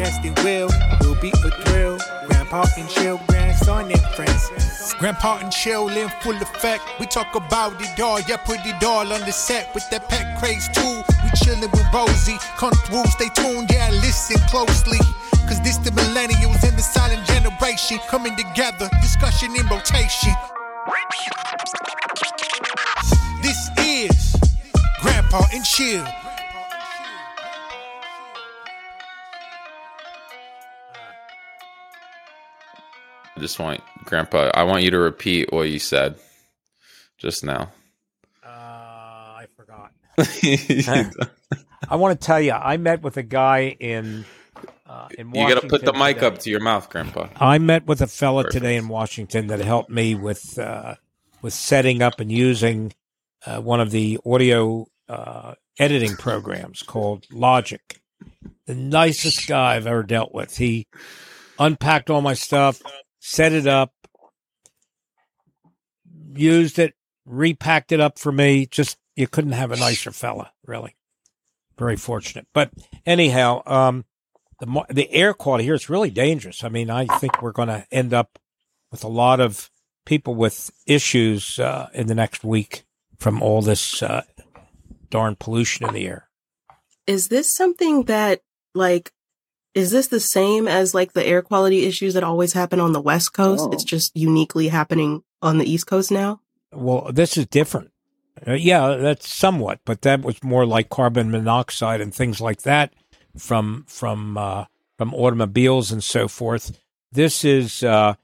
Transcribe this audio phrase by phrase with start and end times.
[0.00, 0.70] Casting will
[1.02, 1.98] will be a thrill.
[2.26, 4.94] Grandpa and chill, grandson and friends.
[4.98, 6.82] Grandpa and chill in full effect.
[6.98, 10.40] We talk about it all, yeah, put it all on the set with that pet
[10.40, 11.02] craze too.
[11.22, 12.38] We chillin' with Rosie.
[12.56, 14.96] Come through, stay tuned, yeah, listen closely.
[15.46, 20.32] Cause this the millennials and the silent generation coming together, discussion in rotation.
[23.42, 24.34] This is
[25.02, 26.06] Grandpa and Chill.
[33.40, 34.50] Just want Grandpa.
[34.54, 36.16] I want you to repeat what you said
[37.18, 37.72] just now.
[38.44, 39.92] Uh, I forgot.
[41.88, 44.24] I want to tell you, I met with a guy in
[44.86, 46.26] uh, in you got to put the mic today.
[46.26, 47.28] up to your mouth, Grandpa.
[47.36, 48.62] I met with a fella Perfect.
[48.62, 50.96] today in Washington that helped me with uh,
[51.42, 52.92] with setting up and using
[53.46, 58.00] uh, one of the audio uh, editing programs called Logic.
[58.66, 60.56] The nicest guy I've ever dealt with.
[60.56, 60.86] He
[61.58, 62.82] unpacked all my stuff,
[63.20, 63.92] set it up,
[66.34, 68.66] used it, repacked it up for me.
[68.66, 70.96] Just you couldn't have a nicer fella, really.
[71.78, 72.46] Very fortunate.
[72.52, 72.72] But
[73.06, 74.04] anyhow, um,
[74.58, 76.64] the the air quality here is really dangerous.
[76.64, 78.38] I mean, I think we're going to end up
[78.90, 79.70] with a lot of
[80.04, 82.84] people with issues uh, in the next week
[83.18, 84.22] from all this uh,
[85.10, 86.28] darn pollution in the air.
[87.06, 88.40] Is this something that
[88.74, 89.12] like
[89.74, 93.00] is this the same as like the air quality issues that always happen on the
[93.00, 93.64] West Coast?
[93.66, 93.70] Oh.
[93.72, 96.40] It's just uniquely happening on the East Coast now?
[96.72, 97.90] Well, this is different.
[98.46, 102.92] Uh, yeah, that's somewhat, but that was more like carbon monoxide and things like that
[103.36, 104.64] from from uh,
[104.96, 106.78] from automobiles and so forth.
[107.12, 108.14] This is uh,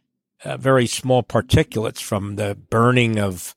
[0.45, 3.55] uh, very small particulates from the burning of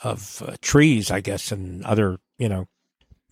[0.00, 2.68] of uh, trees, I guess, and other you know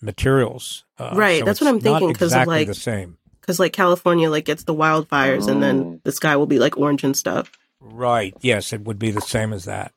[0.03, 0.85] materials.
[0.99, 3.19] Uh, Right, that's what I'm thinking, 'cause of, exactly like- the same.
[3.47, 5.61] Cuz like California like gets the wildfires and Oh.
[5.61, 7.51] then the sky will be like orange and stuff.
[7.81, 8.35] Right?
[8.41, 9.93] Yes, it would be the same as that.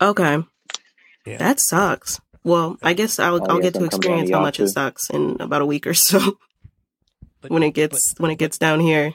[0.00, 0.42] Okay.
[1.26, 1.36] Yeah.
[1.38, 2.20] That sucks.
[2.44, 4.56] Well, I guess I'll Oh, I'll yeah, get to some come down experience how much
[4.58, 4.64] too.
[4.64, 6.38] it sucks in about a week or so
[7.40, 9.14] But, when it gets when it gets down here.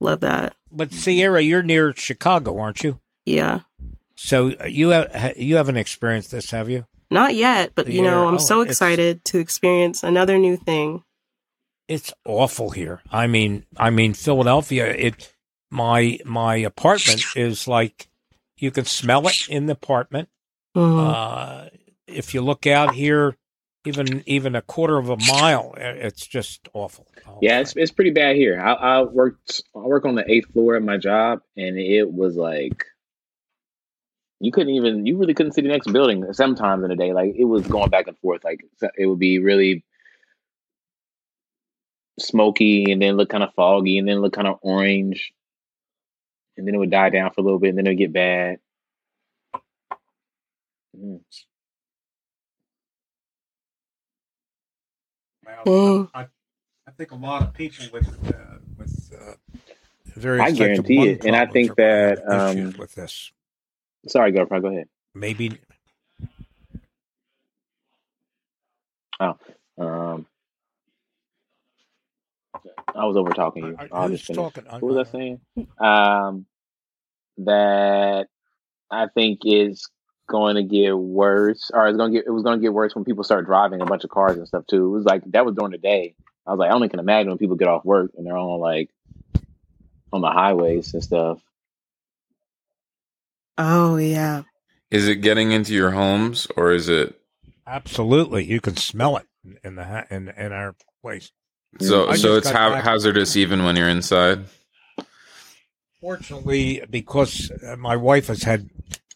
[0.00, 0.54] Love that.
[0.70, 3.00] but Sierra, you're near Chicago, aren't you?
[3.24, 3.60] Yeah.
[4.14, 6.86] So uh, you have you haven't experienced this, have you?
[7.10, 11.02] Not yet, but you Yeah, know, I'm oh, so excited to experience another new thing.
[11.88, 13.00] It's awful here.
[13.10, 14.86] I mean, I mean Philadelphia.
[14.86, 15.32] It
[15.70, 18.08] my my apartment is like
[18.56, 20.28] you can smell it in the apartment.
[20.76, 21.14] Mhm.
[21.14, 21.68] Uh,
[22.06, 23.36] if you look out here,
[23.84, 27.06] even even a quarter of a mile, it's just awful.
[27.24, 28.60] whole Yeah, it's it's pretty bad here.
[28.60, 32.36] I, I worked I work on the eighth floor at my job, and it was
[32.36, 32.84] like
[34.40, 37.12] you couldn't even you really couldn't see the next building sometimes in a day.
[37.12, 38.44] Like it was going back and forth.
[38.44, 38.60] Like
[38.98, 39.84] it would be really
[42.18, 45.32] smoky, and then look kind of foggy, and then look kind of orange,
[46.56, 48.12] and then it would die down for a little bit, and then it would get
[48.12, 48.58] bad.
[50.96, 51.20] Mm.
[55.64, 56.10] Mm.
[56.14, 56.26] I,
[56.86, 59.34] I think a lot of people with uh, with uh,
[60.14, 63.32] various I guarantee it, and I think are gonna have that, um, with this
[64.08, 64.62] Sorry, girlfriend.
[64.62, 64.88] Go ahead.
[65.14, 65.58] maybe
[69.18, 70.26] Um,
[72.96, 73.76] I was over talking you.
[73.78, 74.64] I- I'll who's just talking?
[74.68, 75.40] I- What was I saying?
[75.78, 76.46] Um,
[77.38, 78.28] that
[78.90, 79.88] I think is
[80.28, 82.26] going to get worse, or it's going to get.
[82.26, 84.46] It was going to get worse when people start driving a bunch of cars and
[84.48, 84.86] stuff too.
[84.86, 86.14] It was like that was during the day.
[86.46, 88.60] I was like, I only can imagine when people get off work and they're on
[88.60, 88.90] like
[90.12, 91.40] on the highways and stuff.
[93.58, 94.42] Oh yeah.
[94.90, 97.18] Is it getting into your homes or is it
[97.66, 99.26] absolutely you can smell it
[99.64, 101.32] in the ha- in in our place.
[101.80, 102.08] So?
[102.08, 104.44] I So just ha- hazardous even when you're inside.
[106.00, 108.70] Fortunately, because uh, my wife has had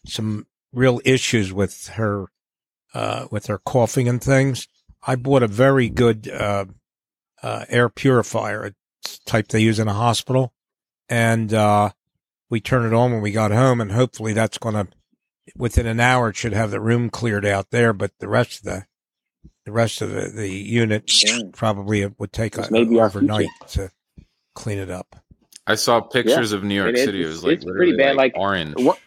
[0.05, 2.27] some real issues with her
[2.93, 4.67] uh, with her coughing and things,
[5.05, 6.65] I bought a very good uh,
[7.41, 10.53] uh, air purifier, it's type they use in a hospital,
[11.07, 11.91] and uh,
[12.49, 14.87] we turn it on when we got home, and hopefully that's going to
[15.55, 18.63] within an hour it should have the room cleared out there, but the rest of
[18.65, 18.85] the
[19.65, 21.39] the rest of the, the unit Yeah.
[21.53, 23.91] probably would take This a, may be our overnight to
[24.55, 25.15] clean it up.
[25.67, 27.23] I saw pictures of New York It is- City.
[27.23, 28.75] It was like it's pretty bad, like, orange.
[28.77, 28.99] What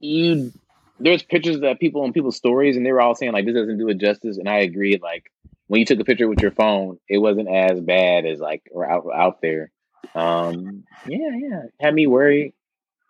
[0.00, 0.52] you
[1.00, 3.78] there's pictures that people on people's stories and they were all saying like this doesn't
[3.78, 5.30] do it justice and I agree like
[5.68, 8.88] when you took a picture with your phone it wasn't as bad as like or
[8.88, 9.70] out out there.
[10.14, 11.62] Um yeah, yeah.
[11.80, 12.52] Had me worried.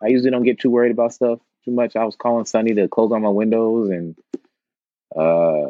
[0.01, 1.95] I usually don't get too worried about stuff too much.
[1.95, 4.15] I was calling Sunny to close all my windows and
[5.15, 5.69] uh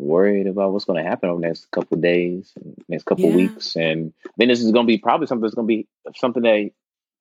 [0.00, 2.52] worried about what's going to happen over the next couple of days,
[2.88, 3.30] next couple Yeah.
[3.30, 5.88] of weeks, and then this is going to be probably something that's going to be
[6.16, 6.70] something that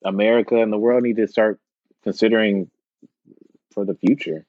[0.03, 1.59] America and the world need to start
[2.03, 2.69] considering
[3.73, 4.45] for the future.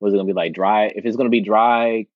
[0.00, 0.86] Was it going to be like dry?
[0.86, 2.06] If it's going to be dry,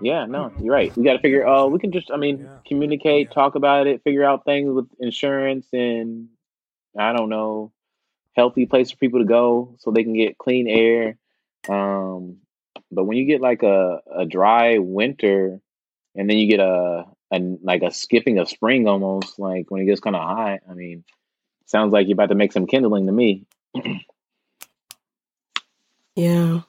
[0.00, 0.92] yeah, no, you're right.
[0.96, 1.46] We got to figure.
[1.46, 2.58] Oh, we can just, I mean, Yeah.
[2.66, 3.34] communicate, Yeah.
[3.34, 6.28] talk about it, figure out things with insurance, and
[6.98, 7.72] I don't know,
[8.34, 11.16] healthy place for people to go so they can get clean air.
[11.68, 12.38] Um,
[12.90, 15.60] but when you get like a a dry winter,
[16.14, 19.86] and then you get a, a like a skipping of spring almost, like when it
[19.86, 20.60] gets kind of hot.
[20.68, 21.04] I mean,
[21.66, 23.46] sounds like you're about to make some kindling to me.
[26.16, 26.60] Yeah.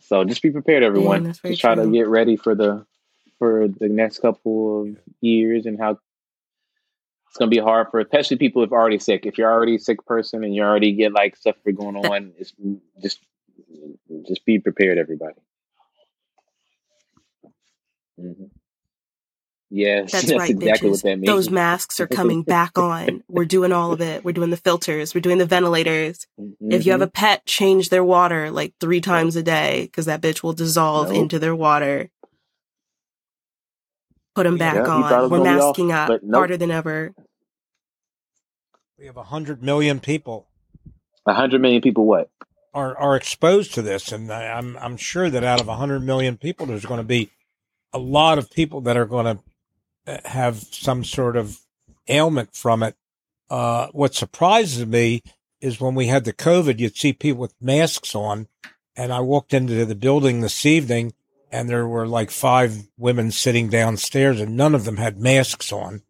[0.00, 1.32] So just be prepared, everyone.
[1.32, 2.84] very just try to get ready for the
[3.38, 5.98] for the next couple of years and how
[7.34, 9.26] it's gonna be hard for especially people if already sick.
[9.26, 12.52] If you're already a sick person and you already get like stuff going on, it's
[13.02, 13.18] just
[14.24, 15.34] just be prepared, everybody.
[18.16, 18.44] hmm
[19.68, 20.92] Yes, That's, that's, right, exactly bitches.
[20.92, 21.26] what that means.
[21.26, 23.24] Those masks are coming back on.
[23.28, 24.24] We're doing all of it.
[24.24, 25.12] We're doing the filters.
[25.12, 26.28] We're doing the ventilators.
[26.60, 27.04] If you have Mhm.
[27.04, 31.08] a pet, change their water like three times a day because that bitch will dissolve
[31.08, 31.16] Nope.
[31.16, 32.10] into their water.
[34.34, 35.30] Put them back Yeah, you thought it on.
[35.30, 36.34] We're gonna off, masking up but nope.
[36.34, 37.14] harder than ever.
[38.98, 40.48] We have a hundred million people
[41.26, 42.30] a hundred million people, what?
[42.74, 46.00] are are exposed to this, and I, I'm I'm sure that out of a hundred
[46.00, 47.30] million people, there's going to be
[47.92, 49.38] a lot of people that are going
[50.06, 51.60] to have some sort of
[52.08, 52.96] ailment from it.
[53.48, 55.22] Uh, what surprises me
[55.60, 58.48] is when we had the COVID, you'd see people with masks on,
[58.96, 61.14] and I walked into the building this evening,
[61.50, 66.02] and there were like five women sitting downstairs, and none of them had masks on.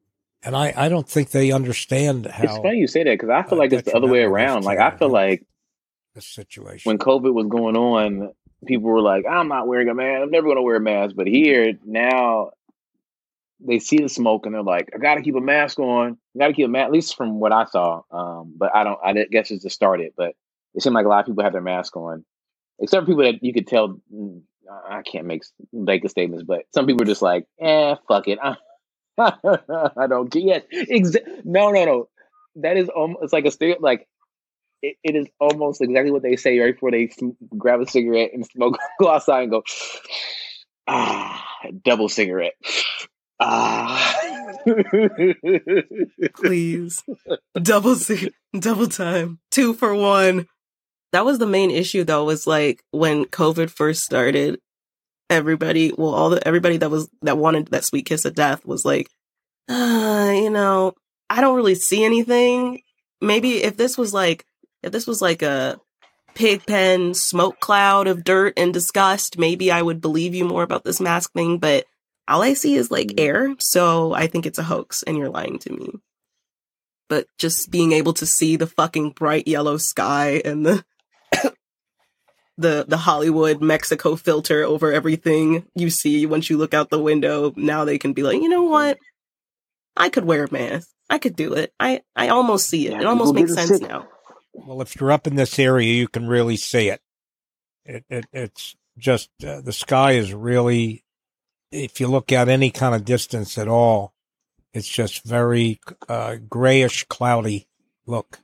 [0.43, 3.43] And I, I don't think they understand how It's funny you say that because I
[3.43, 4.65] feel uh, like it's the other way detrimental it is around.
[4.65, 5.47] Like I feel like
[6.15, 6.91] the situation.
[6.91, 8.33] when COVID was going on,
[8.67, 10.23] people were like, "I'm not wearing a mask.
[10.23, 12.51] I'm never going to wear a mask." But here now,
[13.61, 16.19] they see the smoke and they're like, "I got to keep a mask on.
[16.35, 18.03] I got to keep a mask." At least from what I saw.
[18.11, 18.99] Um, but I don't.
[19.03, 20.13] I guess it's just started.
[20.17, 20.35] But
[20.75, 22.25] it seemed like a lot of people have their mask on,
[22.79, 24.01] except for people that you could tell.
[24.71, 28.39] I can't make blanket statements, but some people are just like, "Eh, fuck it."
[29.19, 32.09] I don't get Yes, exa- no, no, no.
[32.57, 33.77] That is almost it's like a stereo.
[33.81, 34.09] Like
[34.83, 38.31] it, it is almost exactly what they say right before they sm- grab a cigarette
[38.35, 38.79] and smoke.
[39.01, 39.63] Go outside and go,
[40.87, 41.45] ah,
[41.85, 42.55] double cigarette.
[43.41, 44.15] Ah.
[46.37, 47.03] Please.
[47.61, 49.41] double se- double time.
[49.51, 50.47] Two for one.
[51.15, 54.59] That was the main issue though, was like when COVID first started,
[55.31, 58.85] everybody well all the everybody that was that wanted that sweet kiss of death was
[58.85, 59.09] like,
[59.69, 60.93] uh, you know,
[61.31, 62.83] I don't really see anything.
[63.21, 64.45] Maybe if this was like
[64.83, 65.79] if this was like a
[66.35, 70.83] pig pen smoke cloud of dirt and disgust, maybe I would believe you more about
[70.83, 71.85] this mask thing, but
[72.27, 75.61] all I see is like air, so I think it's a hoax and you're lying
[75.61, 75.93] to me.
[77.09, 80.85] But just being able to see the fucking bright yellow sky and the
[82.57, 87.53] the the Hollywood Mexico filter over everything you see once you look out the window,
[87.57, 88.99] now they can be like, you know what?
[89.97, 90.89] I could wear a mask.
[91.11, 91.73] I could do it.
[91.79, 92.93] I I almost see it.
[92.93, 93.83] Yeah, it almost makes sense sick.
[93.83, 94.09] now.
[94.53, 97.01] Well, if you're up in this area, you can really see it.
[97.85, 101.03] It, it it's just uh, the sky is really.
[101.73, 104.15] If you look out any kind of distance at all,
[104.73, 107.67] it's just very uh, grayish, cloudy
[108.07, 108.39] look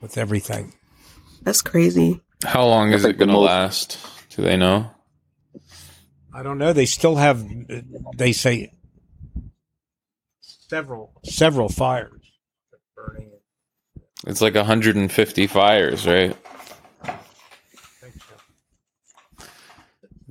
[0.00, 0.72] with everything.
[1.42, 2.22] That's crazy.
[2.44, 3.98] How long is it going to last?
[4.30, 4.90] Do they know?
[6.34, 6.72] I don't know.
[6.72, 7.44] They still have.
[8.16, 8.72] They say
[10.40, 12.20] several several fires
[12.94, 13.30] burning.
[14.26, 16.36] It's like 150 fires, right?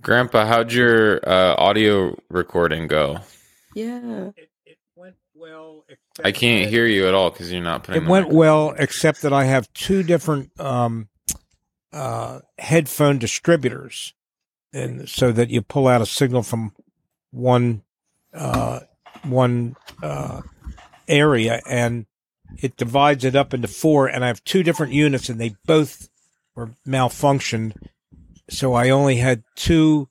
[0.01, 3.19] Grandpa, how'd your uh, audio recording go?
[3.74, 4.29] Yeah.
[4.38, 5.85] It, it went well.
[6.24, 8.03] I can't hear you at all because you're not putting.
[8.03, 11.07] It went mic- well, except that I have two different um,
[11.95, 14.13] uh, headphone distributors,
[14.73, 16.73] and so that you pull out a signal from
[17.31, 17.81] one
[18.33, 18.81] uh,
[19.23, 20.41] one uh,
[21.07, 22.05] area, and
[22.61, 24.07] it divides it up into four.
[24.07, 26.09] And I have two different units, and they both
[26.53, 27.75] were malfunctioned.
[28.49, 30.09] So I only had two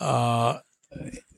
[0.00, 0.58] uh,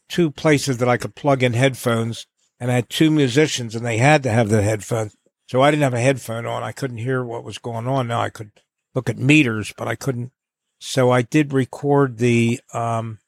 [0.08, 2.26] two places that I could plug in headphones
[2.58, 5.16] and I had two musicians and they had to have the headphones.
[5.46, 6.62] So I didn't have a headphone on.
[6.62, 8.08] I couldn't hear what was going on.
[8.08, 8.52] Now I could
[8.94, 10.32] look at meters, but I couldn't.
[10.78, 13.18] So I did record the, um,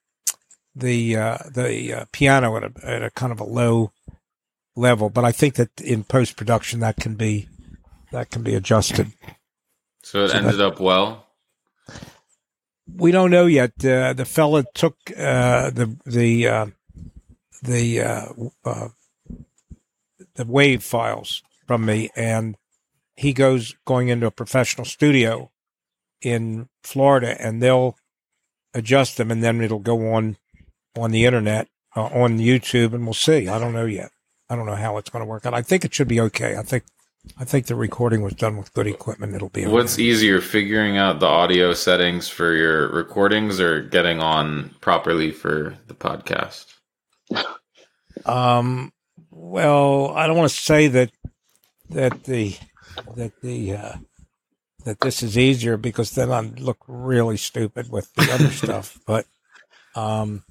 [0.74, 3.92] the, uh, the uh, piano at a, at a kind of a low
[4.74, 7.48] level, but I think that in post production that can be,
[8.10, 9.12] that can be adjusted.
[10.02, 11.26] So it So ended up well.
[12.94, 13.72] We don't know yet.
[13.84, 16.66] Uh, the fella took uh, the the uh,
[17.62, 18.26] the uh,
[18.64, 18.88] uh,
[20.34, 22.56] the wave files from me, and
[23.14, 25.51] he goes going into a professional studio
[26.22, 27.96] in Florida, and they'll
[28.74, 30.36] adjust them, and then it'll go on
[30.96, 33.48] on the internet uh, on YouTube, and we'll see.
[33.48, 34.10] I don't know yet.
[34.48, 35.54] I don't know how it's going to work out.
[35.54, 36.56] I think it should be okay.
[36.56, 36.84] I think
[37.38, 39.34] I think the recording was done with good equipment.
[39.34, 39.66] It'll be.
[39.66, 40.02] What's okay.
[40.02, 45.94] easier, figuring out the audio settings for your recordings or getting on properly for the
[45.94, 46.66] podcast?
[48.26, 48.92] Um,
[49.30, 51.10] well, I don't want to say that
[51.90, 52.56] that the
[53.16, 53.94] that the uh,
[54.84, 58.98] that this is easier because then I look really stupid with the other stuff.
[59.06, 59.26] But
[59.94, 60.44] um,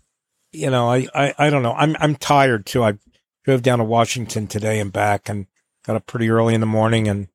[0.51, 1.73] you know, I, I I don't know.
[1.73, 2.83] I'm I'm tired too.
[2.83, 2.97] I
[3.43, 5.47] drove down to Washington today and back, and
[5.85, 7.27] got up pretty early in the morning, and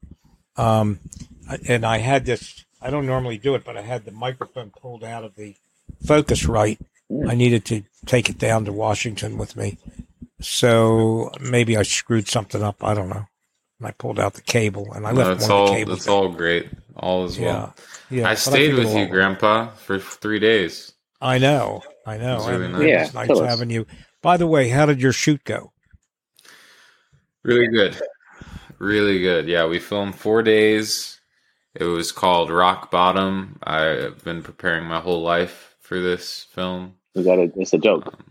[0.56, 1.00] um,
[1.68, 2.64] and I had this.
[2.80, 5.56] I don't normally do it, but I had the microphone pulled out of the
[6.04, 6.78] focus right.
[7.28, 9.78] I needed to take it down to Washington with me.
[10.40, 12.82] So maybe I screwed something up.
[12.82, 13.26] I don't know.
[13.78, 15.72] And I pulled out the cable and I No, left it's one of all the
[15.74, 15.98] cables.
[15.98, 16.70] it's all great.
[16.96, 17.74] All is yeah, well.
[18.10, 18.28] yeah.
[18.28, 20.92] I stayed think with you, Grandpa, for three days.
[21.20, 22.34] I know, I know.
[22.34, 22.82] It was really and nice.
[22.82, 23.86] it Yeah, was nice having you.
[24.22, 25.72] By the way, how did your shoot go?
[27.42, 27.96] Really good.
[28.78, 29.46] Really good.
[29.46, 31.20] Yeah, we filmed four days.
[31.74, 33.58] It was called Rock Bottom.
[33.62, 36.94] I've been preparing my whole life for this film.
[37.14, 38.06] Is that a, it's a joke?
[38.06, 38.25] Um,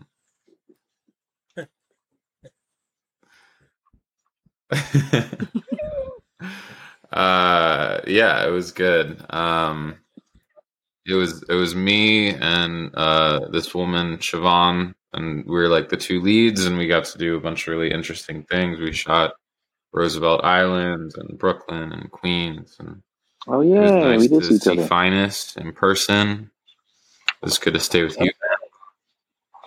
[7.12, 9.24] uh yeah, it was good.
[9.30, 9.96] Um
[11.06, 15.96] it was it was me and uh this woman, Siobhan, and we were like the
[15.96, 18.78] two leads and we got to do a bunch of really interesting things.
[18.80, 19.34] We shot
[19.92, 23.02] Roosevelt Island and Brooklyn and Queens and
[23.48, 24.86] Oh it was yeah, nice we did to see each see other.
[24.88, 26.50] Phines in person.
[27.28, 28.32] It was good to stay with you.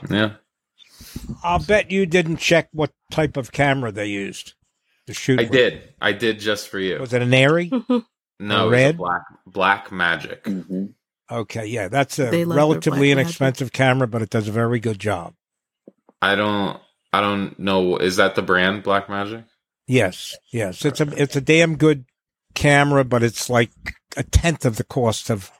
[0.09, 0.33] Yeah.
[1.43, 4.53] I'll bet you didn't check what type of camera they used
[5.09, 5.39] to shoot.
[5.39, 5.51] I with.
[5.51, 5.93] did.
[5.99, 6.99] I did just for you.
[6.99, 7.71] Was it an ARRI?
[8.41, 8.97] No, it was a red?
[8.97, 10.45] black Blackmagic.
[10.45, 10.85] hmm
[11.29, 13.11] Okay, yeah, that's a They love their relatively Blackmagic.
[13.11, 15.33] inexpensive camera, but it does a very good job.
[16.21, 16.79] I don't
[17.11, 19.43] I don't know is that the brand Blackmagic?
[19.87, 22.05] Yes, yes, it's a it's a damn good
[22.55, 23.71] camera, but it's like
[24.15, 25.51] a tenth of the cost of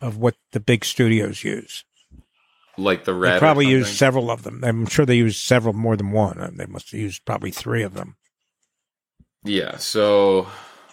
[0.00, 1.84] of what the big studios use.
[2.76, 3.34] Like the red.
[3.34, 4.62] They probably use several of them.
[4.62, 6.54] I'm sure they use several more than one.
[6.56, 8.14] They must have used probably three of them.
[9.44, 10.48] Yeah, so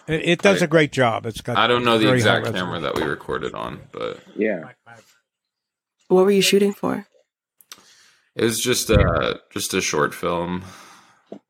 [0.06, 1.26] It, it does I- a great job.
[1.26, 1.56] It's got.
[1.56, 2.82] I don't know the exact camera resolution.
[2.82, 4.70] that we recorded on, but Yeah.
[6.08, 7.06] What were you shooting for?
[8.36, 10.62] it was just a just a short film.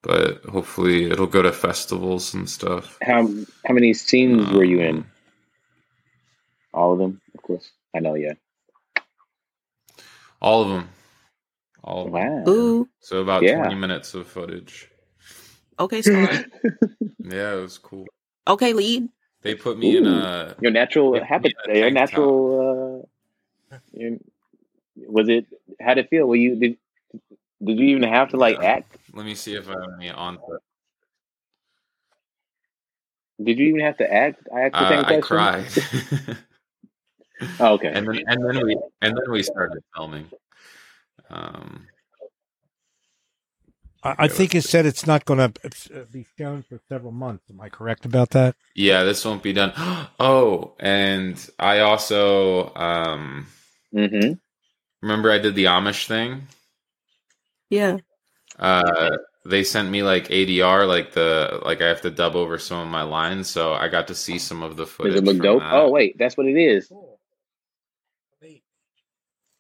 [0.03, 2.97] But hopefully it'll go to festivals and stuff.
[3.03, 3.29] How
[3.67, 4.97] how many scenes were you in?
[4.99, 5.07] Um,
[6.73, 7.71] All of them, of course.
[7.95, 8.15] I know.
[8.15, 8.33] Yeah.
[10.41, 10.89] All of them.
[11.85, 12.45] All of them.
[12.45, 12.45] Wow.
[12.53, 12.89] Ooh.
[13.01, 13.59] So about Yeah.
[13.59, 14.89] 20 minutes of footage.
[15.79, 16.33] Okay, Scar.
[17.29, 18.07] Yeah, it was cool.
[18.47, 19.09] okay, lead.
[19.43, 21.55] They put me in a Your natural Yeah, habit.
[21.69, 23.05] yeah, Your natural.
[23.73, 24.17] Uh, your,
[24.95, 25.47] was it?
[25.81, 26.27] How did it feel?
[26.27, 26.77] Were you did?
[27.65, 28.77] Did you even have to like Yeah.
[28.79, 28.97] act?
[29.13, 30.39] Let me see if I have any on.
[33.43, 34.47] Did you even have to act?
[34.55, 35.23] I asked the Uh, same I question.
[35.23, 35.67] cried,
[37.61, 37.89] Oh, okay.
[37.89, 40.31] and then and then we and then we started filming.
[41.29, 41.66] Um,
[44.07, 47.45] I, I think it said it's not going to be shown for several months.
[47.51, 48.57] Am I correct about that?
[48.75, 49.73] yeah, this won't be done.
[50.19, 53.47] Oh, and I also um,
[53.93, 54.33] hmm
[55.03, 56.47] remember I did the Amish thing.
[57.71, 57.99] Yeah.
[58.59, 62.79] Uh, they sent me like ADR, like the like I have to dub over some
[62.79, 65.15] of my lines, so I got to see some of the footage.
[65.15, 65.61] Does it look dope?
[65.61, 65.75] that.
[65.75, 66.91] Oh wait, that's what it is.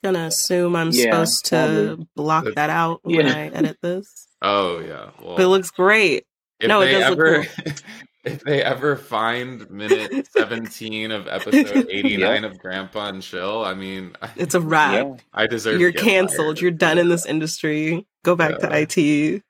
[0.05, 1.57] Gonna assume I'm Yeah, supposed to
[1.97, 2.09] probably.
[2.17, 3.35] block that out when Yeah.
[3.35, 4.25] I edit this.
[4.43, 5.11] Oh yeah.
[5.23, 6.25] Well, But it looks great.
[6.61, 7.47] if no, it they does look ever,
[8.25, 13.75] if they ever find minute seventeen of episode eighty nine of Grandpa and Chill, I
[13.75, 14.93] mean, It's a wrap.
[15.07, 15.14] Yeah.
[15.33, 15.81] I deserve.
[15.81, 16.57] You're to get canceled.
[16.57, 16.61] fired.
[16.62, 18.07] You're done in this industry.
[18.25, 18.69] Go back Yeah.
[18.69, 19.43] to IT.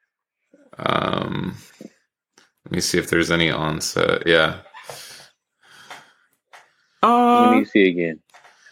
[0.78, 1.56] Um,
[2.64, 4.26] let me see if there's any on set.
[4.26, 4.60] Yeah,
[7.02, 7.48] Oh.
[7.50, 8.20] Let me see again.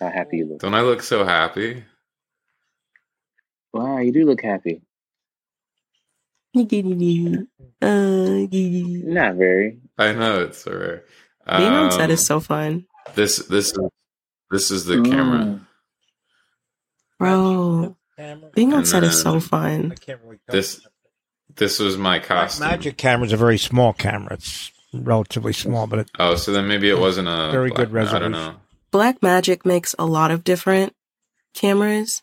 [0.00, 0.58] How happy you look.
[0.60, 1.84] don't I look so happy?
[3.72, 4.82] Wow, you do look happy.
[6.56, 9.78] Uh, Not very.
[9.98, 11.04] I know it's so rare.
[11.46, 12.86] Being on set Um, is so fun.
[13.14, 13.78] This this is
[14.50, 15.40] this is the camera.
[15.44, 15.60] Mm.
[17.18, 17.96] Bro,
[18.54, 19.92] being on set is so fun.
[19.92, 20.38] I can't really.
[20.48, 20.86] This
[21.56, 22.68] this was my Black costume.
[22.68, 24.34] Magic camera is a very small camera.
[24.34, 27.96] It's relatively small, but it, Oh, so then maybe it wasn't a Very black- good
[27.98, 28.32] I don't resolution.
[28.32, 28.54] know.
[28.92, 30.94] Blackmagic makes a lot of different
[31.52, 32.22] cameras.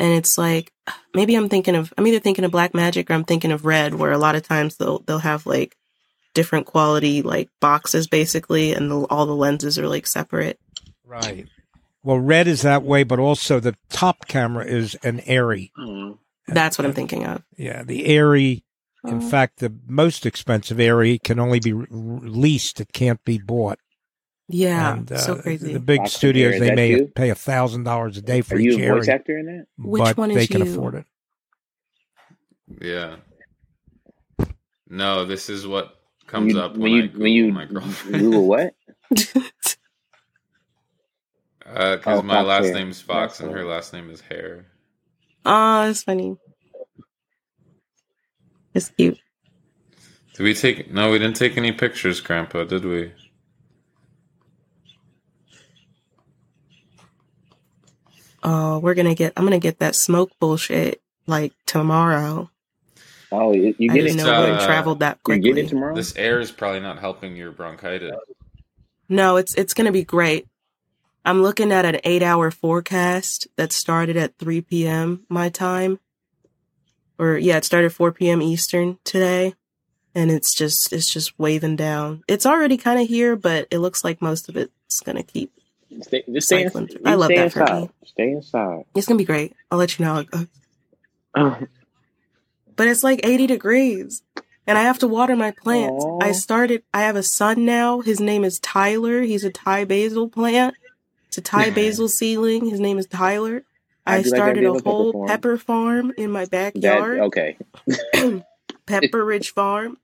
[0.00, 0.72] Yes, and it's like
[1.14, 4.12] maybe I'm thinking of I'm either thinking of Blackmagic or I'm thinking of Red, where
[4.12, 5.76] a lot of times they'll they'll have like
[6.34, 10.58] different quality like boxes basically, and the, all the lenses are like separate.
[11.04, 11.46] right.
[12.02, 15.70] Well, red is that way, but also the top camera is an ARRI.
[15.78, 16.16] Mm.
[16.48, 17.42] That's what I'm thinking of.
[17.58, 18.62] Yeah, the ARRI.
[19.04, 19.20] In Oh.
[19.20, 23.78] fact, the most expensive ARRI can only be re- leased; it can't be bought.
[24.50, 25.72] Yeah, And, uh, so crazy.
[25.72, 27.12] The big Box of studios Air, is they may you?
[27.14, 29.46] pay a thousand dollars a day for Are each you a voice ARRI, actor in
[29.46, 29.66] that?
[29.78, 30.62] Which but one is they can you?
[30.62, 31.06] afford it.
[32.80, 33.16] Yeah.
[34.88, 37.66] No, this is what comes you, up when when, you I Google when you my
[37.66, 38.16] girlfriend.
[38.18, 38.74] Google what?
[41.64, 42.74] Because Oh, my Fox last Hair.
[42.74, 44.66] name's Fox That's and her last name is Hair.
[45.46, 46.36] oh, that's funny.
[48.74, 49.18] It's cute.
[50.34, 50.92] Did we take?
[50.92, 52.64] No, we didn't take any pictures, Grandpa.
[52.64, 53.12] Did we?
[58.42, 59.32] Oh, we're gonna get.
[59.36, 62.50] I'm gonna get that smoke bullshit like tomorrow.
[63.32, 64.22] Oh, you, you I get didn't it.
[64.22, 65.48] It's, know it uh, traveled that quickly.
[65.48, 65.94] You get it tomorrow.
[65.94, 68.12] This air is probably not helping your bronchitis.
[69.08, 70.46] No, it's it's gonna be great.
[71.24, 75.26] I'm looking at an eight hour forecast that started at 3 p.m.
[75.28, 76.00] my time.
[77.18, 78.40] Or yeah, it started 4 p.m.
[78.40, 79.54] Eastern today.
[80.14, 82.24] And it's just it's just waving down.
[82.26, 85.52] It's already kind of here, but it looks like most of it's gonna keep.
[86.02, 87.00] Stay, just stay, in, Cycling through.
[87.04, 87.80] you I love stay that for inside.
[87.82, 87.90] me.
[88.06, 88.84] Stay inside.
[88.94, 89.54] It's gonna be great.
[89.70, 90.22] I'll let you know.
[90.24, 90.46] goes.
[91.34, 91.66] Uh-huh.
[92.76, 94.22] But it's like 80 degrees.
[94.66, 96.04] And I have to water my plants.
[96.04, 96.18] Aw.
[96.24, 98.00] I started I have a son now.
[98.00, 99.22] His name is Tyler.
[99.22, 100.74] He's a Thai basil plant.
[101.28, 102.66] It's a Thai basil seedling.
[102.70, 103.64] His name is Tyler.
[104.06, 105.28] I How'd you like started a whole farm?
[105.28, 107.18] pepper farm in my that backyard.
[107.20, 107.56] okay.
[108.86, 109.98] Pepper Ridge Farm.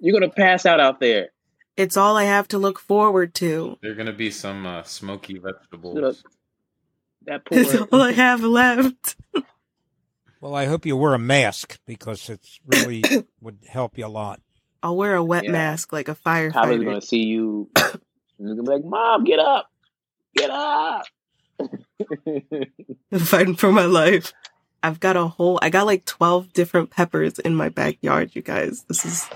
[0.00, 1.30] You're gonna pass out out there.
[1.76, 3.78] It's all I have to look forward to.
[3.82, 5.96] There are gonna be some uh, smoky vegetables.
[5.98, 6.16] Look.
[7.26, 9.16] That It's all I have left.
[10.40, 13.02] Well, I hope you wear a mask because it's really
[13.40, 14.40] would help you a lot.
[14.82, 15.52] I'll wear a wet Yeah.
[15.52, 16.84] mask like a Tyler's firefighter.
[16.84, 17.70] gonna see you.
[17.76, 17.98] and
[18.38, 19.70] He's gonna be like, "Mom, get up,
[20.36, 21.06] get up."
[23.20, 24.32] fighting for my life.
[24.82, 28.84] I've got a whole I got like 12 different peppers in my backyard, you guys.
[28.86, 29.26] This is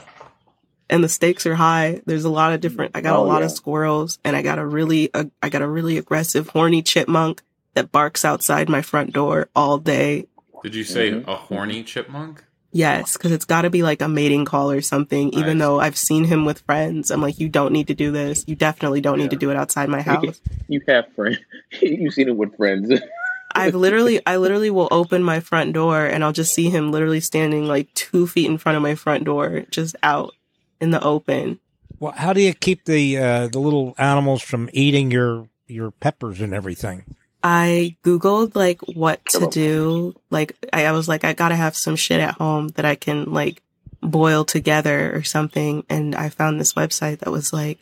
[0.90, 2.00] and the stakes are high.
[2.06, 3.46] There's a lot of different I got a Oh, lot yeah.
[3.46, 7.42] of squirrels and I got a really uh, I got a really aggressive horny chipmunk
[7.74, 10.26] that barks outside my front door all day.
[10.62, 11.26] Did you say Mhm.
[11.28, 12.44] a horny chipmunk?
[12.72, 15.64] Yes, cuz it's got to be like a mating call or something even Nice.
[15.66, 17.10] though I've seen him with friends.
[17.10, 18.44] I'm like you don't need to do this.
[18.46, 20.40] You definitely don't need to do it outside my house.
[20.68, 21.38] you have friends.
[21.80, 22.90] You've seen it with friends.
[23.54, 27.20] I've literally, I literally will open my front door and I'll just see him literally
[27.20, 30.34] standing like two feet in front of my front door, just out
[30.80, 31.60] in the open.
[32.00, 36.40] Well, how do you keep the uh, the little animals from eating your your peppers
[36.40, 37.04] and everything?
[37.42, 40.14] I Googled like what to do.
[40.30, 43.32] Like, I, I was like, I gotta have some shit at home that I can
[43.32, 43.62] like
[44.00, 45.84] boil together or something.
[45.88, 47.78] And I found this website that was like,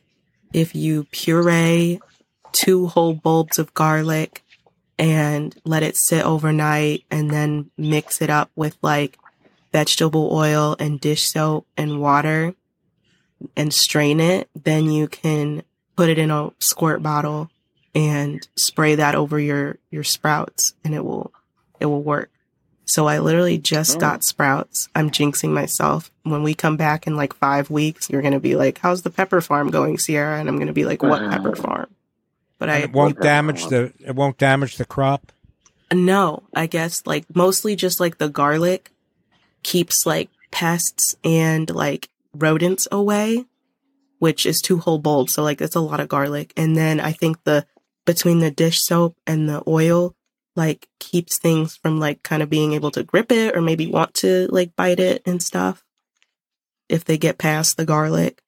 [0.53, 2.01] if you puree
[2.53, 4.43] two whole bulbs of garlic
[4.99, 9.19] and let it sit overnight and then mix it up with like
[9.73, 12.55] vegetable oil and dish soap and water
[13.57, 15.63] and strain it, then you can
[15.97, 17.51] put it in a squirt bottle
[17.95, 21.33] and spray that over your your sprouts and it will
[21.81, 22.31] it will work.
[22.85, 24.01] So I literally just Oh.
[24.01, 24.89] got sprouts.
[24.95, 26.11] I'm jinxing myself.
[26.23, 29.11] When we come back in like 5 weeks, you're going to be like, "How's the
[29.11, 31.89] pepper farm going, Sierra?" and I'm going to be like, "What pepper farm?"
[32.59, 35.33] But And I it won't damage the it won't damage the crop.
[35.93, 38.93] no, I guess like mostly just like the garlic
[39.63, 42.09] keeps like pests and like
[42.43, 43.45] rodents away,
[44.19, 45.35] which is two whole bulbs.
[45.35, 46.53] So like it's a lot of garlic.
[46.57, 47.67] And then I think the
[48.05, 50.15] between the dish soap and the oil
[50.55, 54.15] like keeps things from like kind of being able to grip it or maybe want
[54.15, 55.85] to like bite it and stuff
[56.89, 58.41] if they get past the garlic.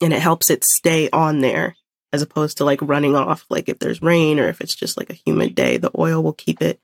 [0.00, 1.76] And it helps it stay on there
[2.12, 5.10] as opposed to like running off like if there's rain or if it's just like
[5.10, 6.78] a humid day the oil will keep it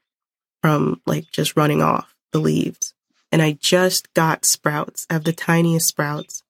[0.63, 2.95] from like just running off the leaves
[3.33, 6.43] and i just got sprouts i have the tiniest sprouts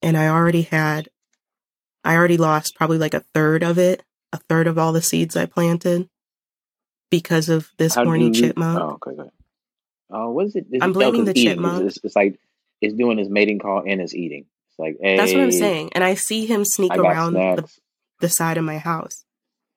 [0.00, 1.08] and i already had
[2.04, 5.36] i already lost probably like a third of it a third of all the seeds
[5.36, 6.08] i planted
[7.10, 9.30] because of this How horny you- chipmunk Oh, okay, okay.
[10.14, 10.66] Oh, uh, what is it?
[10.70, 11.44] Is I'm it blaming the eating?
[11.54, 11.86] chipmunk.
[11.86, 12.38] It's, it's, it's like
[12.82, 14.44] it's doing his mating call and it's eating.
[14.68, 17.70] It's like, hey, that's what i'm saying and i see him sneak around the,
[18.20, 19.24] the side of my house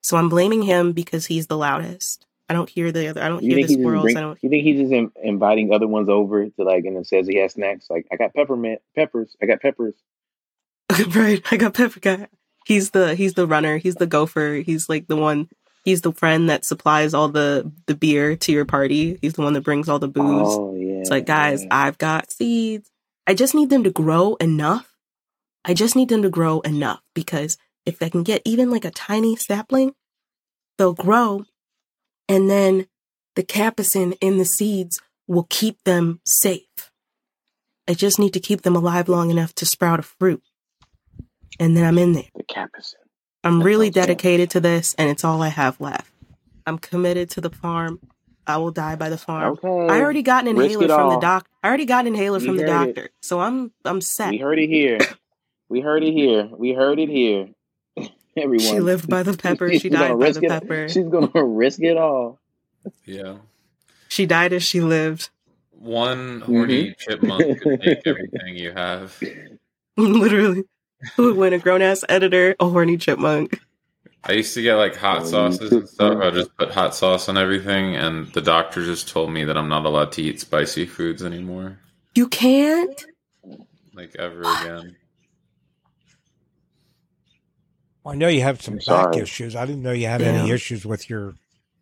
[0.01, 3.21] so i'm blaming him because he's the loudest I don't hear the other.
[3.23, 4.03] I don't You hear the squirrels.
[4.03, 4.37] bring, I don't.
[4.43, 7.37] you think he's just in, inviting other ones over to like and it says he
[7.37, 9.95] has snacks like I got peppermint peppers I got peppers
[11.15, 11.41] right.
[11.51, 12.27] I got pepper guy.
[12.65, 13.77] He's the he's the runner.
[13.77, 14.61] He's the gopher.
[14.65, 15.49] He's like the one.
[15.83, 19.17] He's the friend that supplies all the the beer to your party.
[19.21, 20.47] He's the one that brings all the booze.
[20.49, 21.69] oh yeah It's like, guys, yeah.
[21.71, 22.89] I've got seeds.
[23.27, 24.91] I just need them to grow enough.
[25.63, 28.91] I just need them to grow enough because if I can get even like a
[28.91, 29.93] tiny sapling,
[30.77, 31.45] they'll grow.
[32.27, 32.87] And then
[33.35, 36.91] the capsaicin in the seeds will keep them safe.
[37.87, 40.41] I just need to keep them alive long enough to sprout a fruit.
[41.59, 42.29] And then I'm in there.
[42.35, 42.95] the capsaicin
[43.43, 44.01] I'm That really good.
[44.01, 46.11] dedicated to this and it's all I have left.
[46.65, 47.99] I'm committed to the farm.
[48.47, 49.53] I will die by the farm.
[49.53, 51.19] okay I already got an inhaler from the all.
[51.19, 51.47] doc.
[51.63, 52.95] I already got an inhaler We from the heard it.
[52.95, 54.31] doctor, so I'm I'm set.
[54.31, 54.97] we heard it here
[55.69, 57.49] we heard it here we heard it here
[58.43, 59.71] everyone She lived by the pepper.
[59.77, 60.89] She died by the it- pepper.
[60.89, 62.39] she's gonna risk it all
[63.05, 63.37] Yeah.
[64.07, 65.29] She died as she lived.
[65.71, 67.11] One horny mm-hmm.
[67.11, 69.21] chipmunk could take everything you have.
[69.97, 70.63] Literally,
[71.15, 73.59] who would win a grown ass editor, a horny chipmunk?
[74.23, 76.13] I used to get like hot sauces and stuff.
[76.13, 79.57] could- I just put hot sauce on everything, and the doctor just told me that
[79.57, 81.77] I'm not allowed to eat spicy foods anymore,
[82.15, 83.05] You can't.
[83.93, 84.95] like ever again.
[88.05, 89.17] I know you have some I'm back sorry.
[89.19, 89.55] issues.
[89.55, 91.35] I didn't know you had any issues with your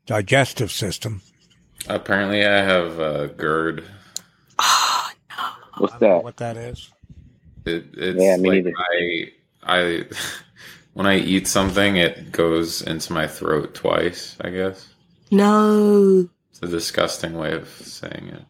[0.06, 1.22] digestive system.
[1.88, 3.84] Apparently, I have uh, GERD.
[4.60, 5.12] Oh,
[5.78, 6.92] what's I don't know that what that is.
[7.66, 8.74] It, it's Yeah, me like neither.
[8.78, 9.32] I,
[9.64, 10.04] I,
[10.94, 14.38] when I eat something, it goes into my throat twice.
[14.40, 14.88] I guess
[15.32, 16.30] no.
[16.52, 18.46] it's a disgusting way of saying it.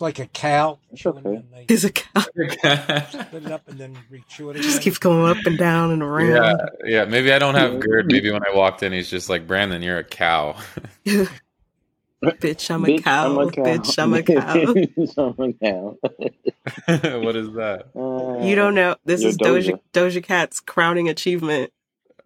[0.00, 0.78] Like a cow.
[0.92, 1.42] It's okay.
[1.66, 2.22] He's a cow.
[2.36, 3.08] But.
[3.10, 6.02] spit it up and then re-chew it It just keeps going up and down and
[6.02, 6.28] around.
[6.28, 6.56] yeah.
[6.84, 7.04] yeah.
[7.04, 8.06] Maybe I don't have GERD.
[8.12, 10.54] Maybe when I walked in, he's just like, Brandon, you're a cow.
[12.24, 13.26] Bitch, I'm a Bitch, cow.
[13.26, 13.62] I'm a cow.
[13.62, 15.22] Bitch, I'm a cow.
[15.22, 17.20] I'm a cow.
[17.20, 17.88] what is that?
[17.94, 18.96] Uh, You don't know.
[19.04, 21.72] This You're is Doja Doja Cat's crowning achievement.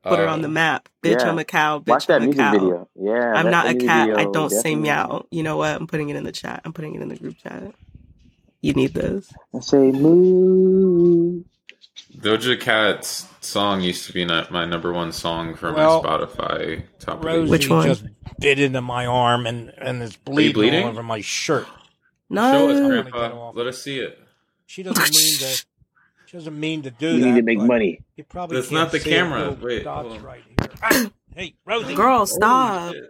[0.02, 0.88] Put her on the oh, map.
[1.02, 1.30] Bitch, Yeah.
[1.30, 1.78] I'm a cow.
[1.80, 2.52] Bitch, Watch that I'm a music cow.
[2.52, 2.88] video.
[2.96, 4.10] Yeah, I'm not a music cat.
[4.18, 5.26] I don't say meow.
[5.30, 5.74] You know what?
[5.76, 6.62] I'm putting it in the chat.
[6.64, 7.72] I'm putting it in the group chat.
[8.60, 9.32] You need this.
[9.54, 11.44] I say moo.
[12.16, 16.84] Doja Cat's song used to be not my number one song for Well, my Spotify
[16.98, 17.86] top of Rosie Which one?
[17.86, 18.04] just
[18.38, 20.84] bit into my arm and, and it's bleeding, bleeding?
[20.84, 21.66] all over my shirt.
[22.28, 22.52] No.
[22.52, 23.50] Show us, Grandpa.
[23.54, 24.18] Let us see it.
[24.66, 25.64] She doesn't mean to.
[26.32, 27.26] She doesn't mean to do You that.
[27.26, 28.00] need to make money.
[28.16, 29.50] You probably That's can't the camera.
[29.60, 30.68] Wait, dots right here.
[30.82, 31.94] Ah, hey, Rosie.
[31.94, 32.86] Girl, stop.
[32.94, 33.02] Holy.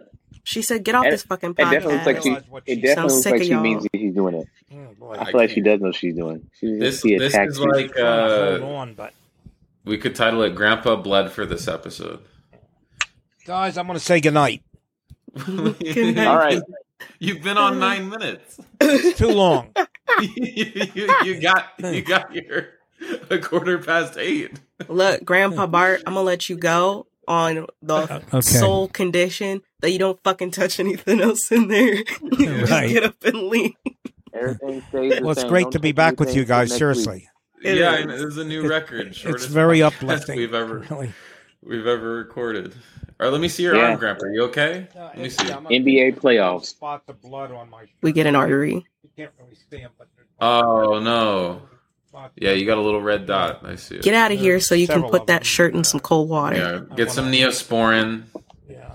[0.43, 2.29] She said, get off It- this fucking podcast." It definitely looks like she.
[2.29, 3.61] Realize what It she definitely looks like she y'all.
[3.61, 4.47] means she's doing it.
[4.73, 5.13] Mm, boy.
[5.13, 6.49] I I feel like she does know what she's doing.
[6.59, 9.13] She This- this is like- uh, on, but
[9.85, 12.19] We could title it "Grandpa Bled" for this episode.
[13.45, 14.63] guys, I'm going to say goodnight.
[15.45, 16.27] Good night.
[16.27, 16.61] All right.
[17.19, 18.59] You've been on nine minutes.
[18.81, 19.69] It's too long.
[20.21, 22.67] you, you, you got you got your
[23.29, 24.59] a quarter past eight.
[24.87, 28.41] Look, Grandpa Bart, I'm gonna let you go on the uh, Okay.
[28.41, 31.93] sole condition that you don't fucking touch anything else in there.
[32.21, 32.89] you just Right.
[32.89, 33.73] get up and leave.
[34.33, 35.49] Everything stays Well, it's same.
[35.49, 36.69] great Don't to be back with you guys.
[36.77, 37.03] till next week.
[37.05, 37.29] Seriously,
[37.63, 38.03] It yeah, is.
[38.03, 39.07] I this is a new record.
[39.23, 40.37] it's very uplifting.
[40.39, 41.13] we've ever Really.
[41.63, 42.73] we've ever recorded.
[43.19, 43.89] All right, let me see your Yeah.
[43.91, 44.25] arm, Grandpa.
[44.25, 44.87] Are You okay?
[44.95, 45.45] Let me see.
[45.45, 46.65] NBA playoffs.
[46.65, 47.85] Spot the blood on my.
[48.01, 48.85] We get an artery.
[49.03, 50.07] You can't really see 'em, but
[50.41, 51.61] Oh no.
[52.35, 53.61] Yeah, you got a little red dot.
[53.65, 54.03] I see it.
[54.03, 56.55] Get out of here so you can put that shirt in some cold water.
[56.89, 58.23] Yeah, get some neosporin.
[58.69, 58.93] Yeah.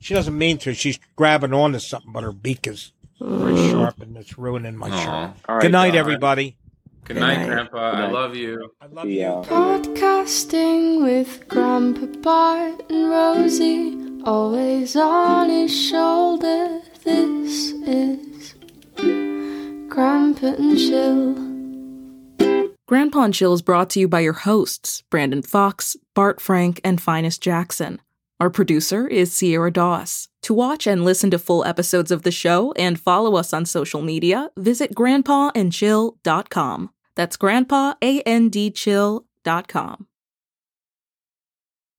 [0.00, 0.74] She doesn't mean to.
[0.74, 3.70] She's grabbing onto something, but her beak is very Mm.
[3.70, 5.08] sharp and it's ruining my shirt.
[5.08, 5.32] Aw.
[5.48, 6.00] All right, Good night, y'all.
[6.00, 6.56] everybody.
[7.04, 7.46] Good Good night, night.
[7.46, 7.90] Grandpa.
[7.92, 8.70] Good I love you.
[8.80, 9.26] I love See you.
[9.46, 16.80] Podcasting with Grandpa Bart and Rosie, always on his shoulder.
[17.04, 18.54] This is
[19.88, 21.55] Grandpa and Chill.
[22.88, 27.02] Grandpa and Chill is brought to you by your hosts, Brandon Fox, Bart Frank, and
[27.02, 28.00] Phines Jackson.
[28.38, 30.28] Our producer is Sierra Doss.
[30.42, 34.02] To watch and listen to full episodes of the show and follow us on social
[34.02, 36.90] media, visit grandpaandchill.com.
[37.16, 40.06] That's grandpa, A-N-D chill.com.